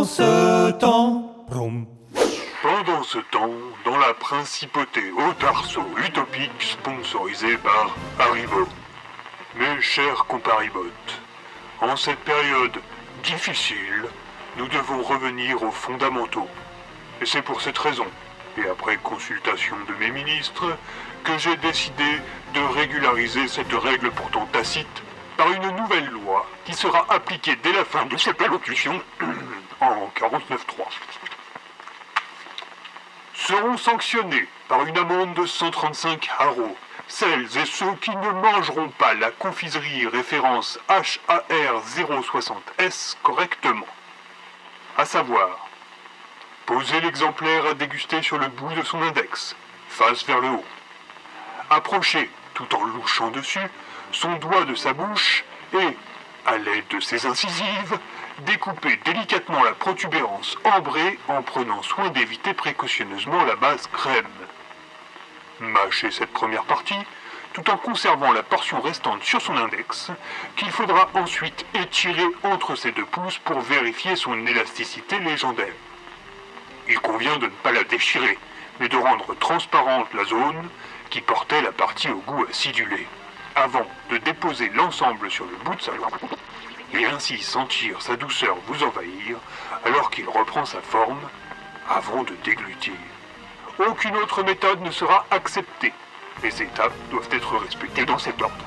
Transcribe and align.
Pendant 0.00 0.08
ce 0.08 0.70
temps. 0.78 1.46
Pendant 2.62 3.02
ce 3.02 3.18
temps, 3.18 3.50
dans 3.84 3.98
la 3.98 4.14
principauté 4.14 5.02
Haute-Arceau 5.10 5.84
utopique 6.06 6.62
sponsorisée 6.62 7.58
par 7.58 7.94
Haribo. 8.18 8.66
Mes 9.56 9.82
chers 9.82 10.24
comparibotes, 10.24 11.20
en 11.82 11.96
cette 11.96 12.20
période 12.20 12.78
difficile, 13.22 14.06
nous 14.56 14.68
devons 14.68 15.02
revenir 15.02 15.62
aux 15.62 15.70
fondamentaux. 15.70 16.48
Et 17.20 17.26
c'est 17.26 17.42
pour 17.42 17.60
cette 17.60 17.76
raison, 17.76 18.06
et 18.56 18.66
après 18.70 18.96
consultation 19.02 19.76
de 19.86 19.92
mes 20.02 20.12
ministres, 20.12 20.78
que 21.24 21.36
j'ai 21.36 21.56
décidé 21.56 22.10
de 22.54 22.60
régulariser 22.74 23.48
cette 23.48 23.74
règle 23.74 24.10
pourtant 24.12 24.48
tacite 24.50 25.02
par 25.36 25.52
une 25.52 25.76
nouvelle 25.76 26.08
loi 26.08 26.46
qui 26.64 26.72
sera 26.72 27.04
appliquée 27.10 27.56
dès 27.62 27.72
la 27.74 27.84
fin 27.84 28.06
de 28.06 28.16
cette 28.16 28.40
allocution 28.40 28.98
49.3 30.20 30.58
seront 33.34 33.78
sanctionnés 33.78 34.46
par 34.68 34.84
une 34.86 34.98
amende 34.98 35.34
de 35.34 35.46
135 35.46 36.28
haros 36.38 36.76
celles 37.10 37.58
et 37.58 37.66
ceux 37.66 37.92
qui 37.96 38.14
ne 38.14 38.30
mangeront 38.30 38.88
pas 38.90 39.14
la 39.14 39.30
confiserie 39.30 40.06
référence 40.06 40.78
HAR 40.88 41.82
060S 41.96 43.16
correctement. 43.22 43.86
À 44.96 45.04
savoir, 45.04 45.68
poser 46.66 47.00
l'exemplaire 47.00 47.66
à 47.66 47.74
déguster 47.74 48.22
sur 48.22 48.38
le 48.38 48.46
bout 48.48 48.72
de 48.74 48.82
son 48.84 49.02
index, 49.02 49.56
face 49.88 50.24
vers 50.24 50.40
le 50.40 50.50
haut. 50.50 50.64
Approcher, 51.68 52.30
tout 52.54 52.72
en 52.74 52.84
louchant 52.84 53.30
dessus, 53.30 53.68
son 54.12 54.34
doigt 54.36 54.64
de 54.64 54.74
sa 54.74 54.92
bouche 54.92 55.44
et, 55.72 55.96
à 56.46 56.58
l'aide 56.58 56.86
de 56.90 57.00
ses 57.00 57.26
incisives, 57.26 57.98
découper 58.40 58.98
délicatement 59.04 59.62
la 59.62 59.72
protubérance 59.72 60.56
ambrée 60.64 61.18
en 61.28 61.42
prenant 61.42 61.82
soin 61.82 62.08
d'éviter 62.10 62.54
précautionneusement 62.54 63.44
la 63.44 63.56
base 63.56 63.86
crème. 63.88 64.26
Mâcher 65.60 66.10
cette 66.10 66.32
première 66.32 66.64
partie, 66.64 66.98
tout 67.52 67.68
en 67.70 67.76
conservant 67.76 68.32
la 68.32 68.42
portion 68.42 68.80
restante 68.80 69.22
sur 69.24 69.42
son 69.42 69.56
index, 69.56 70.10
qu'il 70.56 70.70
faudra 70.70 71.10
ensuite 71.14 71.66
étirer 71.74 72.26
entre 72.42 72.76
ses 72.76 72.92
deux 72.92 73.04
pouces 73.04 73.38
pour 73.38 73.60
vérifier 73.60 74.16
son 74.16 74.46
élasticité 74.46 75.18
légendaire. 75.18 75.74
Il 76.88 76.98
convient 77.00 77.36
de 77.38 77.46
ne 77.46 77.50
pas 77.50 77.72
la 77.72 77.84
déchirer, 77.84 78.38
mais 78.78 78.88
de 78.88 78.96
rendre 78.96 79.34
transparente 79.38 80.12
la 80.14 80.24
zone 80.24 80.68
qui 81.10 81.20
portait 81.20 81.62
la 81.62 81.72
partie 81.72 82.08
au 82.08 82.18
goût 82.18 82.46
acidulé, 82.48 83.06
avant 83.54 83.86
de 84.10 84.18
déposer 84.18 84.70
l'ensemble 84.70 85.30
sur 85.30 85.44
le 85.44 85.56
bout 85.64 85.74
de 85.74 85.82
sa 85.82 85.92
langue 85.92 86.14
et 86.94 87.04
ainsi 87.06 87.38
sentir 87.38 88.00
sa 88.02 88.16
douceur 88.16 88.56
vous 88.66 88.82
envahir 88.82 89.36
alors 89.84 90.10
qu'il 90.10 90.28
reprend 90.28 90.64
sa 90.64 90.80
forme 90.80 91.20
avant 91.88 92.22
de 92.22 92.34
déglutir. 92.44 92.94
Aucune 93.78 94.16
autre 94.16 94.42
méthode 94.42 94.82
ne 94.82 94.90
sera 94.90 95.24
acceptée. 95.30 95.92
Les 96.42 96.62
étapes 96.62 96.92
doivent 97.10 97.28
être 97.32 97.56
respectées 97.58 98.04
dans 98.04 98.18
cet 98.18 98.40
ordre. 98.42 98.64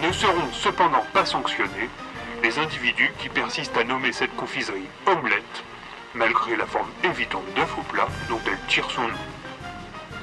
Ne 0.00 0.12
seront 0.12 0.52
cependant 0.52 1.04
pas 1.12 1.24
sanctionnés 1.24 1.88
les 2.42 2.58
individus 2.58 3.12
qui 3.18 3.28
persistent 3.28 3.76
à 3.76 3.84
nommer 3.84 4.12
cette 4.12 4.34
confiserie 4.36 4.88
omelette, 5.06 5.64
malgré 6.14 6.56
la 6.56 6.66
forme 6.66 6.90
évidente 7.04 7.44
d'œuf 7.54 7.78
au 7.78 7.82
plat 7.82 8.08
dont 8.28 8.40
elle 8.46 8.58
tire 8.66 8.90
son 8.90 9.02
nom. 9.02 9.24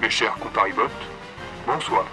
Mes 0.02 0.10
chers 0.10 0.36
comparibotes, 0.36 0.92
bonsoir. 1.66 2.06